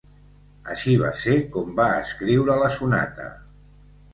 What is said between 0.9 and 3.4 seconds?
va ser com va escriure la Sonata.